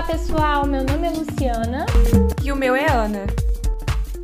Olá 0.00 0.12
pessoal, 0.12 0.66
meu 0.66 0.82
nome 0.82 1.08
é 1.08 1.10
Luciana. 1.10 1.84
E 2.42 2.50
o 2.50 2.56
meu 2.56 2.74
é 2.74 2.90
Ana. 2.90 3.26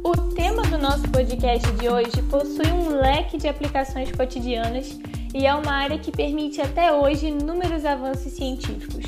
O 0.03 0.17
tema 0.33 0.63
do 0.63 0.79
nosso 0.79 1.07
podcast 1.11 1.71
de 1.73 1.87
hoje 1.87 2.23
possui 2.31 2.73
um 2.73 2.99
leque 2.99 3.37
de 3.37 3.47
aplicações 3.47 4.11
cotidianas 4.11 4.99
e 5.35 5.47
é 5.47 5.55
uma 5.55 5.71
área 5.71 5.99
que 5.99 6.11
permite 6.11 6.63
até 6.63 6.91
hoje 6.91 7.27
inúmeros 7.27 7.85
avanços 7.85 8.33
científicos. 8.33 9.05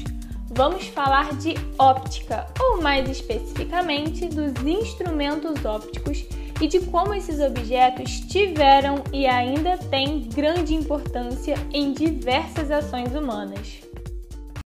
Vamos 0.51 0.87
falar 0.89 1.35
de 1.39 1.55
óptica, 1.79 2.47
ou 2.61 2.83
mais 2.83 3.09
especificamente 3.09 4.27
dos 4.27 4.53
instrumentos 4.63 5.65
ópticos 5.65 6.27
e 6.61 6.67
de 6.67 6.81
como 6.81 7.15
esses 7.15 7.41
objetos 7.41 8.21
tiveram 8.21 9.03
e 9.11 9.27
ainda 9.27 9.79
têm 9.79 10.29
grande 10.29 10.75
importância 10.75 11.55
em 11.73 11.95
diversas 11.95 12.71
ações 12.71 13.15
humanas. 13.15 13.81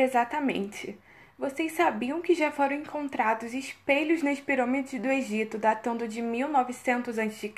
Exatamente. 0.02 0.98
Vocês 1.42 1.72
sabiam 1.72 2.22
que 2.22 2.36
já 2.36 2.52
foram 2.52 2.76
encontrados 2.76 3.56
espelhos 3.56 4.22
nas 4.22 4.40
pirâmides 4.40 5.02
do 5.02 5.10
Egito 5.10 5.58
datando 5.58 6.08
de 6.08 6.22
1900 6.22 7.18
a.C., 7.18 7.52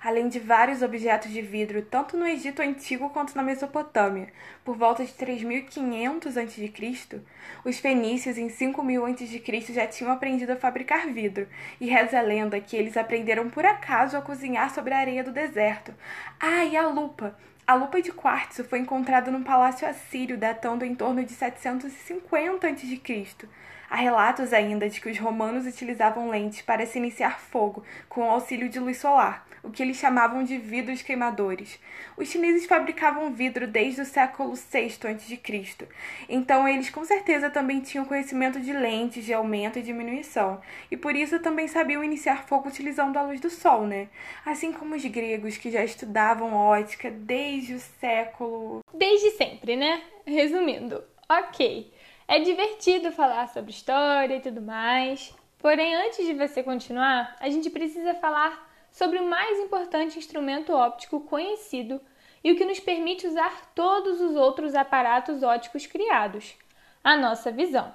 além 0.00 0.28
de 0.28 0.38
vários 0.38 0.80
objetos 0.80 1.32
de 1.32 1.42
vidro 1.42 1.82
tanto 1.82 2.16
no 2.16 2.24
Egito 2.24 2.62
antigo 2.62 3.10
quanto 3.10 3.34
na 3.34 3.42
Mesopotâmia, 3.42 4.32
por 4.64 4.76
volta 4.76 5.04
de 5.04 5.12
3500 5.12 6.36
a.C.? 6.36 7.20
Os 7.64 7.80
fenícios 7.80 8.38
em 8.38 8.48
5000 8.48 9.04
a.C. 9.04 9.72
já 9.72 9.88
tinham 9.88 10.12
aprendido 10.12 10.52
a 10.52 10.56
fabricar 10.56 11.08
vidro, 11.08 11.48
e 11.80 11.88
reza 11.88 12.16
a 12.16 12.22
lenda 12.22 12.60
que 12.60 12.76
eles 12.76 12.96
aprenderam 12.96 13.50
por 13.50 13.66
acaso 13.66 14.16
a 14.16 14.22
cozinhar 14.22 14.72
sobre 14.72 14.94
a 14.94 14.98
areia 14.98 15.24
do 15.24 15.32
deserto. 15.32 15.92
Ah, 16.38 16.64
e 16.64 16.76
a 16.76 16.86
lupa! 16.86 17.36
A 17.66 17.74
lupa 17.74 18.02
de 18.02 18.10
quartzo 18.12 18.64
foi 18.64 18.80
encontrada 18.80 19.30
num 19.30 19.42
palácio 19.42 19.86
assírio 19.86 20.36
datando 20.36 20.84
em 20.84 20.94
torno 20.94 21.24
de 21.24 21.32
750 21.32 22.66
a.C. 22.66 23.48
Há 23.88 23.96
relatos 23.96 24.52
ainda 24.52 24.88
de 24.88 25.00
que 25.00 25.10
os 25.10 25.18
romanos 25.18 25.66
utilizavam 25.66 26.30
lentes 26.30 26.62
para 26.62 26.86
se 26.86 26.98
iniciar 26.98 27.40
fogo 27.40 27.84
com 28.08 28.22
o 28.22 28.30
auxílio 28.30 28.68
de 28.68 28.78
luz 28.78 28.98
solar, 28.98 29.46
o 29.62 29.70
que 29.70 29.82
eles 29.82 29.96
chamavam 29.96 30.42
de 30.42 30.58
vidros 30.58 31.02
queimadores. 31.02 31.78
Os 32.16 32.28
chineses 32.28 32.66
fabricavam 32.66 33.32
vidro 33.32 33.66
desde 33.66 34.00
o 34.00 34.04
século 34.04 34.54
VI 34.54 34.98
a.C., 35.04 35.88
então 36.28 36.66
eles 36.66 36.90
com 36.90 37.04
certeza 37.04 37.50
também 37.50 37.80
tinham 37.80 38.04
conhecimento 38.04 38.60
de 38.60 38.72
lentes, 38.72 39.24
de 39.24 39.32
aumento 39.32 39.78
e 39.78 39.82
diminuição, 39.82 40.60
e 40.90 40.96
por 40.96 41.14
isso 41.14 41.40
também 41.40 41.68
sabiam 41.68 42.04
iniciar 42.04 42.46
fogo 42.46 42.68
utilizando 42.68 43.16
a 43.16 43.22
luz 43.22 43.40
do 43.40 43.50
sol, 43.50 43.86
né? 43.86 44.08
Assim 44.44 44.72
como 44.72 44.94
os 44.94 45.04
gregos 45.04 45.56
que 45.56 45.70
já 45.70 45.84
estudavam 45.84 46.54
ótica 46.54 47.10
desde 47.10 47.74
o 47.74 47.80
século. 47.80 48.80
Desde 48.94 49.30
sempre, 49.32 49.76
né? 49.76 50.02
Resumindo, 50.26 51.02
ok. 51.28 51.92
É 52.26 52.38
divertido 52.38 53.10
falar 53.10 53.48
sobre 53.48 53.72
história 53.72 54.36
e 54.36 54.40
tudo 54.40 54.62
mais. 54.62 55.34
Porém, 55.58 55.94
antes 55.94 56.24
de 56.24 56.32
você 56.32 56.62
continuar, 56.62 57.36
a 57.40 57.50
gente 57.50 57.68
precisa 57.68 58.14
falar 58.14 58.69
sobre 58.90 59.18
o 59.18 59.28
mais 59.28 59.58
importante 59.58 60.18
instrumento 60.18 60.72
óptico 60.72 61.20
conhecido 61.20 62.00
e 62.42 62.52
o 62.52 62.56
que 62.56 62.64
nos 62.64 62.80
permite 62.80 63.26
usar 63.26 63.72
todos 63.74 64.20
os 64.20 64.34
outros 64.34 64.74
aparatos 64.74 65.42
ópticos 65.42 65.86
criados, 65.86 66.56
a 67.04 67.16
nossa 67.16 67.50
visão. 67.50 67.94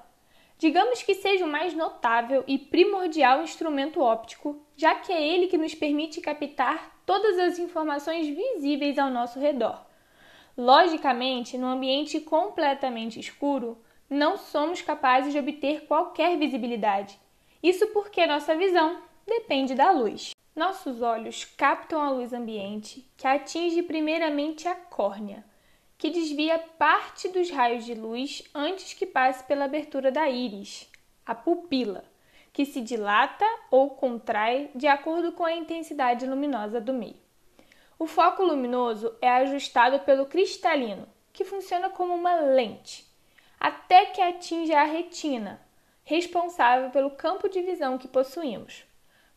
Digamos 0.58 1.04
que 1.04 1.16
seja 1.16 1.44
o 1.44 1.52
mais 1.52 1.74
notável 1.74 2.44
e 2.48 2.58
primordial 2.58 3.42
instrumento 3.44 4.00
óptico, 4.00 4.66
já 4.76 4.96
que 4.96 5.12
é 5.12 5.22
ele 5.22 5.48
que 5.48 5.58
nos 5.58 5.76
permite 5.76 6.22
captar 6.22 6.96
todas 7.06 7.38
as 7.38 7.60
informações 7.60 8.28
visíveis 8.28 8.98
ao 8.98 9.10
nosso 9.10 9.40
redor. 9.40 9.86
Logicamente, 10.58 11.58
num 11.58 11.68
ambiente 11.68 12.22
completamente 12.22 13.20
escuro, 13.20 13.78
não 14.10 14.38
somos 14.38 14.82
capazes 14.82 15.34
de 15.34 15.40
obter 15.40 15.86
qualquer 15.88 16.38
visibilidade. 16.38 17.20
Isso 17.62 17.88
porque 17.88 18.26
nossa 18.26 18.56
visão 18.56 19.02
depende 19.28 19.76
da 19.76 19.92
luz. 19.92 20.35
Nossos 20.56 21.02
olhos 21.02 21.44
captam 21.44 22.02
a 22.02 22.10
luz 22.10 22.32
ambiente, 22.32 23.06
que 23.18 23.28
atinge 23.28 23.84
primeiramente 23.84 24.70
a 24.70 24.76
córnea, 24.76 25.44
que 25.98 26.10
desvia 26.10 26.58
parte 26.58 27.28
dos 27.28 27.50
raios 27.50 27.84
de 27.84 27.94
luz 27.94 28.42
antes 28.56 28.94
que 28.94 29.06
passe 29.06 29.44
pela 29.44 29.66
abertura 29.66 30.14
da 30.14 30.30
íris, 30.30 30.90
a 31.26 31.36
pupila, 31.36 32.06
que 32.54 32.66
se 32.66 32.80
dilata 32.80 33.46
ou 33.70 33.90
contrai 33.90 34.72
de 34.74 34.88
acordo 34.88 35.34
com 35.34 35.44
a 35.44 35.54
intensidade 35.54 36.26
luminosa 36.26 36.80
do 36.80 36.94
meio. 36.94 37.20
O 38.00 38.08
foco 38.08 38.42
luminoso 38.42 39.14
é 39.22 39.30
ajustado 39.30 40.00
pelo 40.06 40.26
cristalino, 40.26 41.06
que 41.34 41.44
funciona 41.44 41.90
como 41.90 42.14
uma 42.14 42.36
lente 42.36 43.06
até 43.60 44.06
que 44.06 44.22
atinja 44.22 44.80
a 44.80 44.84
retina, 44.84 45.60
responsável 46.04 46.92
pelo 46.92 47.10
campo 47.12 47.50
de 47.50 47.62
visão 47.62 47.98
que 47.98 48.08
possuímos, 48.08 48.85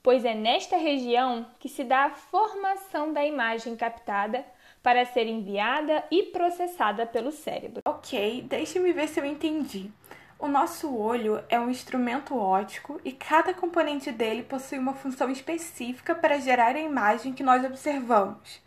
pois 0.09 0.25
é 0.25 0.33
nesta 0.33 0.79
região 0.79 1.45
que 1.61 1.69
se 1.69 1.85
dá 1.85 2.05
a 2.05 2.11
formação 2.11 3.13
da 3.13 3.27
imagem 3.27 3.77
captada 3.77 4.43
para 4.83 5.05
ser 5.05 5.27
enviada 5.27 6.03
e 6.11 6.23
processada 6.23 7.05
pelo 7.05 7.31
cérebro. 7.31 7.83
Ok, 7.85 8.41
deixe-me 8.49 8.91
ver 8.95 9.07
se 9.09 9.21
eu 9.21 9.27
entendi. 9.27 9.91
O 10.39 10.49
nosso 10.49 10.97
olho 10.97 11.45
é 11.51 11.61
um 11.61 11.69
instrumento 11.69 12.35
óptico 12.35 12.99
e 13.05 13.13
cada 13.13 13.53
componente 13.53 14.11
dele 14.11 14.43
possui 14.43 14.79
uma 14.79 14.95
função 14.95 15.29
específica 15.29 16.15
para 16.15 16.41
gerar 16.41 16.75
a 16.75 16.81
imagem 16.81 17.35
que 17.35 17.43
nós 17.43 17.63
observamos. 17.63 18.63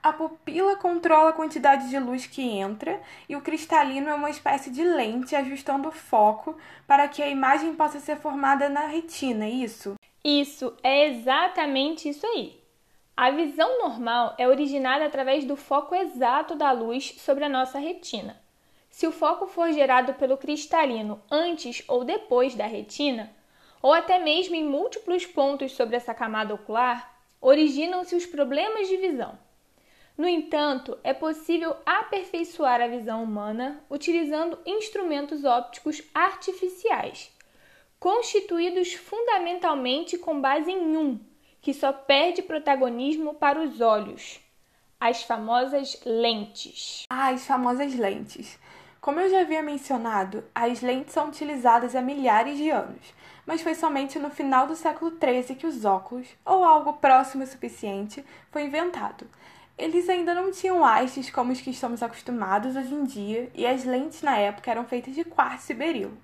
A 0.00 0.12
pupila 0.12 0.76
controla 0.76 1.30
a 1.30 1.32
quantidade 1.32 1.90
de 1.90 1.98
luz 1.98 2.28
que 2.28 2.42
entra 2.42 3.00
e 3.28 3.34
o 3.34 3.40
cristalino 3.40 4.08
é 4.08 4.14
uma 4.14 4.30
espécie 4.30 4.70
de 4.70 4.84
lente 4.84 5.34
ajustando 5.34 5.88
o 5.88 5.92
foco 5.92 6.56
para 6.86 7.08
que 7.08 7.24
a 7.24 7.28
imagem 7.28 7.74
possa 7.74 7.98
ser 7.98 8.18
formada 8.18 8.68
na 8.68 8.86
retina, 8.86 9.46
é 9.46 9.50
isso? 9.50 9.95
Isso, 10.28 10.76
é 10.82 11.06
exatamente 11.06 12.08
isso 12.08 12.26
aí. 12.26 12.60
A 13.16 13.30
visão 13.30 13.78
normal 13.78 14.34
é 14.36 14.48
originada 14.48 15.04
através 15.04 15.44
do 15.44 15.54
foco 15.54 15.94
exato 15.94 16.56
da 16.56 16.72
luz 16.72 17.14
sobre 17.18 17.44
a 17.44 17.48
nossa 17.48 17.78
retina. 17.78 18.36
Se 18.90 19.06
o 19.06 19.12
foco 19.12 19.46
for 19.46 19.70
gerado 19.70 20.14
pelo 20.14 20.36
cristalino 20.36 21.22
antes 21.30 21.84
ou 21.86 22.02
depois 22.02 22.56
da 22.56 22.66
retina, 22.66 23.32
ou 23.80 23.92
até 23.92 24.18
mesmo 24.18 24.56
em 24.56 24.64
múltiplos 24.64 25.24
pontos 25.24 25.70
sobre 25.70 25.94
essa 25.94 26.12
camada 26.12 26.52
ocular, 26.52 27.16
originam-se 27.40 28.16
os 28.16 28.26
problemas 28.26 28.88
de 28.88 28.96
visão. 28.96 29.38
No 30.18 30.26
entanto, 30.26 30.98
é 31.04 31.14
possível 31.14 31.76
aperfeiçoar 31.86 32.80
a 32.80 32.88
visão 32.88 33.22
humana 33.22 33.80
utilizando 33.88 34.58
instrumentos 34.66 35.44
ópticos 35.44 36.02
artificiais, 36.12 37.30
constituídos 37.98 38.94
fundamentalmente 38.94 40.18
com 40.18 40.40
base 40.40 40.70
em 40.70 40.96
um, 40.96 41.20
que 41.60 41.74
só 41.74 41.92
perde 41.92 42.42
protagonismo 42.42 43.34
para 43.34 43.60
os 43.60 43.80
olhos: 43.80 44.40
as 45.00 45.22
famosas 45.22 46.00
lentes. 46.04 47.04
Ah, 47.10 47.28
as 47.28 47.46
famosas 47.46 47.94
lentes. 47.94 48.58
Como 49.00 49.20
eu 49.20 49.30
já 49.30 49.40
havia 49.40 49.62
mencionado, 49.62 50.42
as 50.54 50.80
lentes 50.80 51.12
são 51.12 51.28
utilizadas 51.28 51.94
há 51.94 52.02
milhares 52.02 52.56
de 52.56 52.70
anos, 52.70 53.14
mas 53.46 53.62
foi 53.62 53.74
somente 53.74 54.18
no 54.18 54.30
final 54.30 54.66
do 54.66 54.74
século 54.74 55.12
XIII 55.12 55.54
que 55.54 55.66
os 55.66 55.84
óculos, 55.84 56.26
ou 56.44 56.64
algo 56.64 56.94
próximo 56.94 57.44
o 57.44 57.46
suficiente, 57.46 58.24
foi 58.50 58.64
inventado. 58.64 59.28
Eles 59.78 60.08
ainda 60.08 60.34
não 60.34 60.50
tinham 60.50 60.84
hastes 60.84 61.30
como 61.30 61.52
os 61.52 61.60
que 61.60 61.70
estamos 61.70 62.02
acostumados 62.02 62.74
hoje 62.74 62.94
em 62.94 63.04
dia, 63.04 63.50
e 63.54 63.66
as 63.66 63.84
lentes 63.84 64.22
na 64.22 64.36
época 64.38 64.70
eram 64.70 64.84
feitas 64.84 65.14
de 65.14 65.22
quartzo 65.22 65.70
e 65.70 65.74
berilo. 65.74 66.18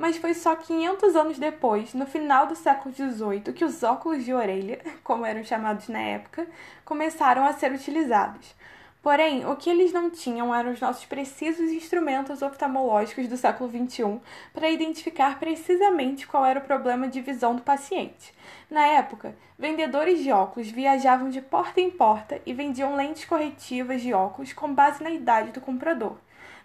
Mas 0.00 0.16
foi 0.16 0.32
só 0.32 0.56
500 0.56 1.14
anos 1.14 1.38
depois, 1.38 1.92
no 1.92 2.06
final 2.06 2.46
do 2.46 2.56
século 2.56 2.94
XVIII, 2.94 3.52
que 3.52 3.66
os 3.66 3.82
óculos 3.82 4.24
de 4.24 4.32
orelha, 4.32 4.80
como 5.04 5.26
eram 5.26 5.44
chamados 5.44 5.88
na 5.88 6.00
época, 6.00 6.46
começaram 6.86 7.44
a 7.44 7.52
ser 7.52 7.70
utilizados. 7.70 8.54
Porém, 9.02 9.44
o 9.44 9.54
que 9.56 9.68
eles 9.68 9.92
não 9.92 10.08
tinham 10.08 10.54
eram 10.54 10.72
os 10.72 10.80
nossos 10.80 11.04
precisos 11.04 11.70
instrumentos 11.70 12.40
oftalmológicos 12.40 13.28
do 13.28 13.36
século 13.36 13.68
XXI 13.68 14.18
para 14.54 14.70
identificar 14.70 15.38
precisamente 15.38 16.26
qual 16.26 16.46
era 16.46 16.60
o 16.60 16.64
problema 16.64 17.06
de 17.06 17.20
visão 17.20 17.54
do 17.54 17.60
paciente. 17.60 18.32
Na 18.70 18.86
época, 18.86 19.36
vendedores 19.58 20.22
de 20.22 20.32
óculos 20.32 20.70
viajavam 20.70 21.28
de 21.28 21.42
porta 21.42 21.78
em 21.78 21.90
porta 21.90 22.40
e 22.46 22.54
vendiam 22.54 22.96
lentes 22.96 23.26
corretivas 23.26 24.00
de 24.00 24.14
óculos 24.14 24.54
com 24.54 24.72
base 24.72 25.04
na 25.04 25.10
idade 25.10 25.52
do 25.52 25.60
comprador. 25.60 26.16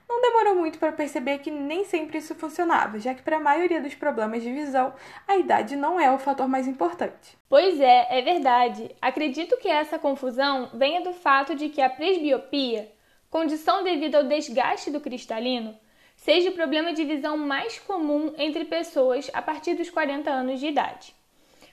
Não 0.08 0.22
demorou 0.22 0.56
muito 0.56 0.78
para 0.78 0.92
perceber 0.92 1.40
que 1.40 1.50
nem 1.50 1.84
sempre 1.84 2.20
isso 2.20 2.36
funcionava, 2.36 3.00
já 3.00 3.14
que 3.16 3.24
para 3.24 3.38
a 3.38 3.40
maioria 3.40 3.82
dos 3.82 3.96
problemas 3.96 4.44
de 4.44 4.52
visão, 4.52 4.94
a 5.28 5.36
idade 5.38 5.76
não 5.76 6.00
é 6.00 6.12
o 6.12 6.20
fator 6.20 6.48
mais 6.48 6.68
importante. 6.68 7.38
Pois 7.50 7.80
é, 7.80 8.08
é 8.10 8.22
verdade. 8.22 8.96
Acredito 9.02 9.58
que 9.58 9.68
essa 9.68 9.98
confusão 9.98 10.70
venha 10.74 11.02
do 11.02 11.12
fato 11.12 11.56
de 11.56 11.70
que 11.70 11.82
a 11.82 11.90
presbiopia, 11.90 12.92
condição 13.32 13.84
devido 13.84 14.16
ao 14.16 14.24
desgaste 14.24 14.92
do 14.92 15.02
cristalino, 15.02 15.76
seja 16.16 16.50
o 16.50 16.54
problema 16.54 16.94
de 16.94 17.04
visão 17.04 17.36
mais 17.36 17.80
comum 17.80 18.34
entre 18.38 18.66
pessoas 18.66 19.30
a 19.34 19.42
partir 19.42 19.74
dos 19.74 19.90
40 19.90 20.30
anos 20.30 20.60
de 20.60 20.68
idade. 20.68 21.16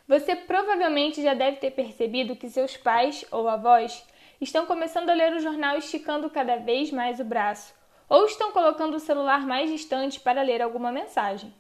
Você 0.08 0.34
provavelmente 0.34 1.23
já 1.23 1.34
deve 1.34 1.58
ter 1.58 1.70
percebido 1.70 2.34
que 2.34 2.49
seus 2.49 2.76
pais 2.76 3.25
ou 3.31 3.46
avós 3.46 4.05
estão 4.40 4.67
começando 4.67 5.11
a 5.11 5.14
ler 5.14 5.34
o 5.34 5.40
jornal 5.40 5.76
esticando 5.76 6.29
cada 6.31 6.56
vez 6.56 6.90
mais 6.90 7.20
o 7.20 7.25
braço 7.25 7.81
ou 8.12 8.26
estão 8.26 8.53
colocando 8.53 8.94
o 8.97 9.00
celular 9.00 9.47
mais 9.47 9.70
distante 9.70 10.20
para 10.20 10.43
ler 10.43 10.61
alguma 10.61 10.93
mensagem. 10.93 11.50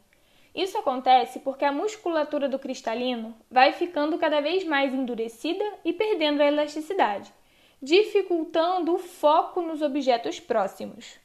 Isso 0.54 0.76
acontece 0.76 1.38
porque 1.40 1.64
a 1.64 1.72
musculatura 1.72 2.46
do 2.46 2.58
cristalino 2.58 3.34
vai 3.50 3.72
ficando 3.72 4.18
cada 4.18 4.38
vez 4.42 4.62
mais 4.62 4.92
endurecida 4.92 5.64
e 5.82 5.94
perdendo 5.94 6.42
a 6.42 6.46
elasticidade, 6.46 7.32
dificultando 7.80 8.94
o 8.94 8.98
foco 8.98 9.62
nos 9.62 9.80
objetos 9.80 10.38
próximos. 10.38 11.18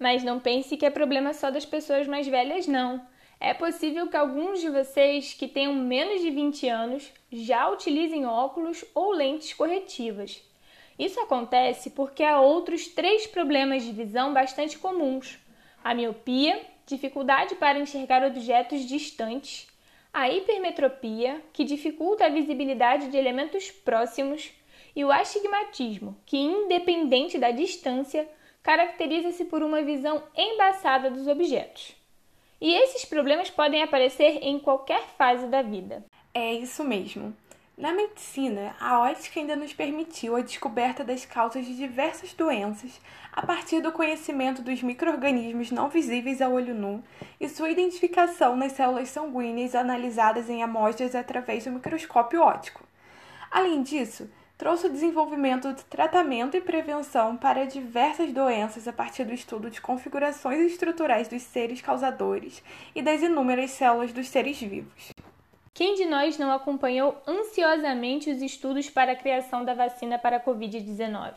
Mas 0.00 0.24
não 0.24 0.40
pense 0.40 0.76
que 0.76 0.84
é 0.84 0.90
problema 0.90 1.32
só 1.32 1.48
das 1.48 1.64
pessoas 1.64 2.08
mais 2.08 2.26
velhas, 2.26 2.66
não. 2.66 3.06
É 3.38 3.54
possível 3.54 4.08
que 4.08 4.16
alguns 4.16 4.60
de 4.60 4.68
vocês 4.68 5.32
que 5.32 5.46
tenham 5.46 5.76
menos 5.76 6.20
de 6.22 6.30
20 6.30 6.68
anos 6.68 7.12
já 7.30 7.70
utilizem 7.70 8.26
óculos 8.26 8.84
ou 8.96 9.12
lentes 9.12 9.54
corretivas. 9.54 10.42
Isso 11.00 11.18
acontece 11.18 11.88
porque 11.88 12.22
há 12.22 12.38
outros 12.38 12.86
três 12.86 13.26
problemas 13.26 13.82
de 13.82 13.90
visão 13.90 14.34
bastante 14.34 14.78
comuns: 14.78 15.38
a 15.82 15.94
miopia, 15.94 16.60
dificuldade 16.84 17.54
para 17.54 17.78
enxergar 17.78 18.22
objetos 18.22 18.84
distantes, 18.84 19.66
a 20.12 20.28
hipermetropia, 20.28 21.40
que 21.54 21.64
dificulta 21.64 22.26
a 22.26 22.28
visibilidade 22.28 23.08
de 23.08 23.16
elementos 23.16 23.70
próximos, 23.70 24.52
e 24.94 25.02
o 25.02 25.10
astigmatismo, 25.10 26.14
que, 26.26 26.36
independente 26.36 27.38
da 27.38 27.50
distância, 27.50 28.28
caracteriza-se 28.62 29.46
por 29.46 29.62
uma 29.62 29.80
visão 29.80 30.22
embaçada 30.36 31.10
dos 31.10 31.26
objetos. 31.26 31.96
E 32.60 32.74
esses 32.74 33.06
problemas 33.06 33.48
podem 33.48 33.82
aparecer 33.82 34.40
em 34.42 34.58
qualquer 34.58 35.00
fase 35.16 35.46
da 35.46 35.62
vida. 35.62 36.04
É 36.34 36.52
isso 36.52 36.84
mesmo. 36.84 37.34
Na 37.80 37.94
medicina, 37.94 38.76
a 38.78 39.00
ótica 39.00 39.40
ainda 39.40 39.56
nos 39.56 39.72
permitiu 39.72 40.36
a 40.36 40.42
descoberta 40.42 41.02
das 41.02 41.24
causas 41.24 41.64
de 41.64 41.74
diversas 41.74 42.34
doenças 42.34 43.00
a 43.32 43.40
partir 43.46 43.80
do 43.80 43.90
conhecimento 43.90 44.60
dos 44.60 44.82
microrganismos 44.82 45.70
não 45.70 45.88
visíveis 45.88 46.42
ao 46.42 46.52
olho 46.52 46.74
nu 46.74 47.02
e 47.40 47.48
sua 47.48 47.70
identificação 47.70 48.54
nas 48.54 48.72
células 48.72 49.08
sanguíneas 49.08 49.74
analisadas 49.74 50.50
em 50.50 50.62
amostras 50.62 51.14
através 51.14 51.64
do 51.64 51.70
microscópio 51.70 52.42
óptico. 52.42 52.84
Além 53.50 53.82
disso, 53.82 54.30
trouxe 54.58 54.86
o 54.86 54.92
desenvolvimento 54.92 55.72
de 55.72 55.82
tratamento 55.86 56.58
e 56.58 56.60
prevenção 56.60 57.34
para 57.34 57.64
diversas 57.64 58.30
doenças 58.30 58.86
a 58.86 58.92
partir 58.92 59.24
do 59.24 59.32
estudo 59.32 59.70
de 59.70 59.80
configurações 59.80 60.70
estruturais 60.70 61.28
dos 61.28 61.40
seres 61.40 61.80
causadores 61.80 62.62
e 62.94 63.00
das 63.00 63.22
inúmeras 63.22 63.70
células 63.70 64.12
dos 64.12 64.28
seres 64.28 64.60
vivos. 64.60 65.12
Quem 65.72 65.94
de 65.94 66.04
nós 66.04 66.36
não 66.36 66.52
acompanhou 66.52 67.16
ansiosamente 67.26 68.30
os 68.30 68.42
estudos 68.42 68.90
para 68.90 69.12
a 69.12 69.16
criação 69.16 69.64
da 69.64 69.72
vacina 69.72 70.18
para 70.18 70.36
a 70.36 70.44
Covid-19? 70.44 71.34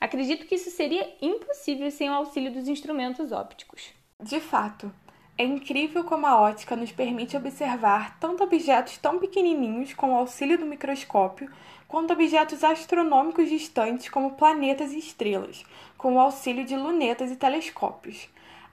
Acredito 0.00 0.46
que 0.46 0.54
isso 0.54 0.70
seria 0.70 1.14
impossível 1.20 1.90
sem 1.90 2.08
o 2.08 2.14
auxílio 2.14 2.52
dos 2.52 2.68
instrumentos 2.68 3.32
ópticos. 3.32 3.92
De 4.20 4.40
fato, 4.40 4.92
é 5.36 5.44
incrível 5.44 6.04
como 6.04 6.26
a 6.26 6.40
ótica 6.40 6.76
nos 6.76 6.92
permite 6.92 7.36
observar 7.36 8.18
tanto 8.20 8.44
objetos 8.44 8.96
tão 8.98 9.18
pequenininhos 9.18 9.92
com 9.92 10.12
o 10.12 10.16
auxílio 10.16 10.56
do 10.56 10.64
microscópio, 10.64 11.50
quanto 11.88 12.12
objetos 12.12 12.62
astronômicos 12.62 13.48
distantes 13.48 14.08
como 14.08 14.36
planetas 14.36 14.92
e 14.92 14.98
estrelas, 14.98 15.64
com 15.98 16.14
o 16.14 16.20
auxílio 16.20 16.64
de 16.64 16.76
lunetas 16.76 17.32
e 17.32 17.36
telescópios. 17.36 18.28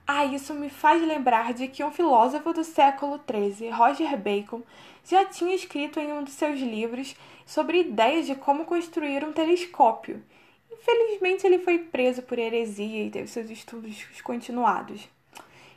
Ah, 0.06 0.24
isso 0.24 0.52
me 0.52 0.68
faz 0.68 1.00
lembrar 1.02 1.54
de 1.54 1.68
que 1.68 1.84
um 1.84 1.90
filósofo 1.90 2.52
do 2.52 2.64
século 2.64 3.20
XIII, 3.30 3.70
Roger 3.70 4.18
Bacon, 4.18 4.62
já 5.04 5.24
tinha 5.24 5.54
escrito 5.54 6.00
em 6.00 6.12
um 6.12 6.24
de 6.24 6.30
seus 6.30 6.60
livros 6.60 7.16
sobre 7.46 7.80
ideias 7.80 8.26
de 8.26 8.34
como 8.34 8.64
construir 8.64 9.24
um 9.24 9.32
telescópio. 9.32 10.22
Infelizmente, 10.70 11.46
ele 11.46 11.58
foi 11.60 11.78
preso 11.78 12.22
por 12.22 12.38
heresia 12.38 13.04
e 13.04 13.10
teve 13.10 13.28
seus 13.28 13.48
estudos 13.48 14.04
continuados. 14.22 15.08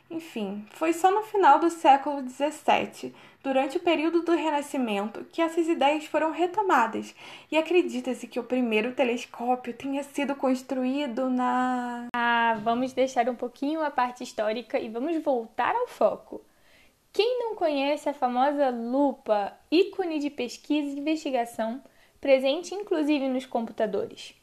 Enfim, 0.08 0.64
foi 0.70 0.92
só 0.92 1.10
no 1.10 1.22
final 1.22 1.58
do 1.58 1.68
século 1.68 2.22
XVII, 2.28 3.12
durante 3.42 3.76
o 3.76 3.80
período 3.80 4.22
do 4.22 4.36
Renascimento, 4.36 5.24
que 5.32 5.42
essas 5.42 5.66
ideias 5.66 6.04
foram 6.06 6.30
retomadas, 6.30 7.12
e 7.50 7.56
acredita-se 7.56 8.28
que 8.28 8.38
o 8.38 8.44
primeiro 8.44 8.92
telescópio 8.92 9.74
tenha 9.74 10.04
sido 10.04 10.36
construído 10.36 11.28
na. 11.28 12.06
Vamos 12.54 12.92
deixar 12.92 13.28
um 13.28 13.34
pouquinho 13.34 13.82
a 13.82 13.90
parte 13.90 14.22
histórica 14.22 14.78
e 14.78 14.88
vamos 14.88 15.22
voltar 15.22 15.74
ao 15.74 15.86
foco. 15.86 16.44
Quem 17.12 17.38
não 17.38 17.54
conhece 17.54 18.08
a 18.08 18.14
famosa 18.14 18.68
lupa, 18.70 19.52
ícone 19.70 20.18
de 20.18 20.28
pesquisa 20.28 20.94
e 20.94 20.98
investigação, 20.98 21.82
presente 22.20 22.74
inclusive 22.74 23.26
nos 23.28 23.46
computadores? 23.46 24.34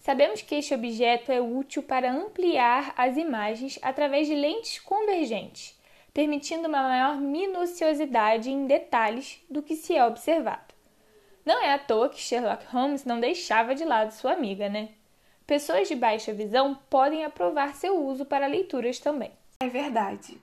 Sabemos 0.00 0.42
que 0.42 0.54
este 0.54 0.74
objeto 0.74 1.30
é 1.30 1.40
útil 1.40 1.82
para 1.82 2.12
ampliar 2.12 2.94
as 2.96 3.16
imagens 3.16 3.78
através 3.82 4.26
de 4.26 4.34
lentes 4.34 4.78
convergentes, 4.78 5.76
permitindo 6.12 6.68
uma 6.68 6.82
maior 6.82 7.16
minuciosidade 7.16 8.50
em 8.50 8.66
detalhes 8.66 9.40
do 9.50 9.62
que 9.62 9.76
se 9.76 9.94
é 9.94 10.04
observado. 10.04 10.74
Não 11.44 11.62
é 11.62 11.72
à 11.72 11.78
toa 11.78 12.08
que 12.08 12.20
Sherlock 12.20 12.66
Holmes 12.66 13.04
não 13.04 13.20
deixava 13.20 13.72
de 13.72 13.84
lado 13.84 14.10
sua 14.10 14.32
amiga, 14.32 14.68
né? 14.68 14.88
Pessoas 15.46 15.86
de 15.86 15.94
baixa 15.94 16.32
visão 16.32 16.76
podem 16.90 17.24
aprovar 17.24 17.76
seu 17.76 18.04
uso 18.04 18.24
para 18.24 18.48
leituras 18.48 18.98
também. 18.98 19.30
É 19.60 19.68
verdade. 19.68 20.36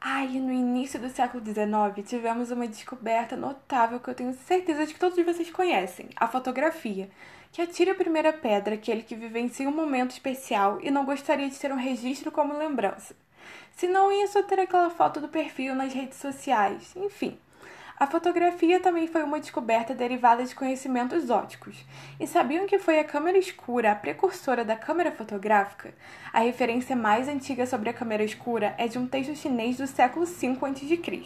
Ah, 0.00 0.24
e 0.24 0.38
no 0.38 0.52
início 0.52 1.00
do 1.00 1.08
século 1.08 1.44
XIX 1.44 2.08
tivemos 2.08 2.52
uma 2.52 2.68
descoberta 2.68 3.36
notável 3.36 3.98
que 3.98 4.08
eu 4.08 4.14
tenho 4.14 4.32
certeza 4.32 4.86
de 4.86 4.94
que 4.94 5.00
todos 5.00 5.22
vocês 5.24 5.50
conhecem: 5.50 6.08
a 6.14 6.28
fotografia. 6.28 7.10
Que 7.50 7.62
atira 7.62 7.92
a 7.92 7.96
primeira 7.96 8.32
pedra 8.32 8.74
aquele 8.74 9.02
que 9.02 9.14
vivencia 9.16 9.68
um 9.68 9.74
momento 9.74 10.12
especial 10.12 10.78
e 10.80 10.90
não 10.90 11.04
gostaria 11.04 11.48
de 11.48 11.58
ter 11.58 11.72
um 11.72 11.76
registro 11.76 12.30
como 12.30 12.56
lembrança. 12.56 13.16
Se 13.72 13.88
não 13.88 14.12
ia 14.12 14.28
só 14.28 14.42
ter 14.42 14.60
aquela 14.60 14.90
foto 14.90 15.20
do 15.20 15.28
perfil 15.28 15.74
nas 15.74 15.92
redes 15.92 16.18
sociais, 16.18 16.94
enfim. 16.96 17.36
A 17.96 18.08
fotografia 18.08 18.80
também 18.80 19.06
foi 19.06 19.22
uma 19.22 19.38
descoberta 19.38 19.94
derivada 19.94 20.44
de 20.44 20.52
conhecimentos 20.52 21.30
óticos. 21.30 21.86
E 22.18 22.26
sabiam 22.26 22.66
que 22.66 22.76
foi 22.76 22.98
a 22.98 23.04
câmera 23.04 23.38
escura 23.38 23.92
a 23.92 23.94
precursora 23.94 24.64
da 24.64 24.74
câmera 24.74 25.12
fotográfica? 25.12 25.94
A 26.32 26.40
referência 26.40 26.96
mais 26.96 27.28
antiga 27.28 27.64
sobre 27.66 27.88
a 27.88 27.94
câmera 27.94 28.24
escura 28.24 28.74
é 28.78 28.88
de 28.88 28.98
um 28.98 29.06
texto 29.06 29.36
chinês 29.36 29.76
do 29.76 29.86
século 29.86 30.26
V 30.26 30.58
a.C. 30.60 31.24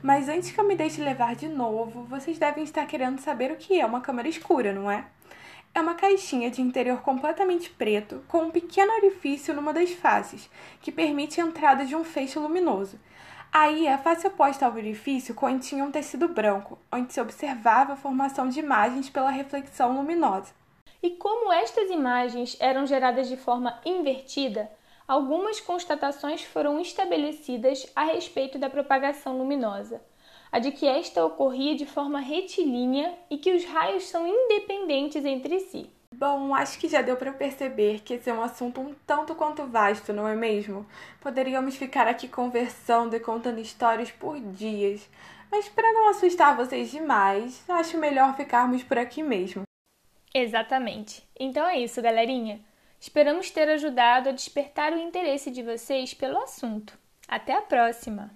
Mas 0.00 0.28
antes 0.28 0.52
que 0.52 0.60
eu 0.60 0.68
me 0.68 0.76
deixe 0.76 1.02
levar 1.02 1.34
de 1.34 1.48
novo, 1.48 2.04
vocês 2.04 2.38
devem 2.38 2.62
estar 2.62 2.86
querendo 2.86 3.18
saber 3.18 3.50
o 3.50 3.56
que 3.56 3.80
é 3.80 3.84
uma 3.84 4.00
câmera 4.00 4.28
escura, 4.28 4.72
não 4.72 4.88
é? 4.88 5.06
É 5.74 5.80
uma 5.80 5.94
caixinha 5.94 6.50
de 6.50 6.62
interior 6.62 7.02
completamente 7.02 7.68
preto, 7.68 8.22
com 8.28 8.44
um 8.44 8.50
pequeno 8.50 8.92
orifício 8.94 9.52
numa 9.52 9.74
das 9.74 9.90
faces, 9.90 10.48
que 10.80 10.92
permite 10.92 11.40
a 11.40 11.44
entrada 11.44 11.84
de 11.84 11.96
um 11.96 12.04
feixe 12.04 12.38
luminoso. 12.38 12.98
Aí, 13.52 13.88
a 13.88 13.96
face 13.96 14.26
oposta 14.26 14.66
ao 14.66 14.74
orifício 14.74 15.34
continha 15.34 15.84
um 15.84 15.90
tecido 15.90 16.28
branco, 16.28 16.78
onde 16.92 17.12
se 17.12 17.20
observava 17.20 17.94
a 17.94 17.96
formação 17.96 18.48
de 18.48 18.60
imagens 18.60 19.08
pela 19.08 19.30
reflexão 19.30 19.96
luminosa. 19.96 20.52
E 21.02 21.10
como 21.10 21.52
estas 21.52 21.90
imagens 21.90 22.56
eram 22.60 22.86
geradas 22.86 23.28
de 23.28 23.36
forma 23.36 23.80
invertida, 23.84 24.70
algumas 25.06 25.60
constatações 25.60 26.42
foram 26.42 26.80
estabelecidas 26.80 27.86
a 27.94 28.04
respeito 28.04 28.58
da 28.58 28.68
propagação 28.68 29.38
luminosa. 29.38 30.02
A 30.50 30.58
de 30.58 30.72
que 30.72 30.86
esta 30.86 31.24
ocorria 31.24 31.74
de 31.74 31.86
forma 31.86 32.20
retilínea 32.20 33.16
e 33.30 33.38
que 33.38 33.52
os 33.52 33.64
raios 33.64 34.04
são 34.04 34.26
independentes 34.26 35.24
entre 35.24 35.60
si. 35.60 35.90
Bom, 36.18 36.54
acho 36.54 36.78
que 36.78 36.88
já 36.88 37.02
deu 37.02 37.14
para 37.14 37.30
perceber 37.30 38.00
que 38.00 38.14
esse 38.14 38.30
é 38.30 38.32
um 38.32 38.42
assunto 38.42 38.80
um 38.80 38.94
tanto 39.06 39.34
quanto 39.34 39.66
vasto, 39.66 40.14
não 40.14 40.26
é 40.26 40.34
mesmo? 40.34 40.86
Poderíamos 41.20 41.76
ficar 41.76 42.08
aqui 42.08 42.26
conversando 42.26 43.14
e 43.14 43.20
contando 43.20 43.60
histórias 43.60 44.10
por 44.10 44.40
dias, 44.40 45.06
mas 45.50 45.68
para 45.68 45.92
não 45.92 46.08
assustar 46.08 46.56
vocês 46.56 46.90
demais, 46.90 47.62
acho 47.68 47.98
melhor 47.98 48.34
ficarmos 48.34 48.82
por 48.82 48.96
aqui 48.96 49.22
mesmo. 49.22 49.64
Exatamente. 50.32 51.22
Então 51.38 51.68
é 51.68 51.80
isso, 51.80 52.00
galerinha. 52.00 52.60
Esperamos 52.98 53.50
ter 53.50 53.68
ajudado 53.68 54.30
a 54.30 54.32
despertar 54.32 54.94
o 54.94 54.98
interesse 54.98 55.50
de 55.50 55.62
vocês 55.62 56.14
pelo 56.14 56.38
assunto. 56.38 56.98
Até 57.28 57.54
a 57.54 57.60
próxima! 57.60 58.30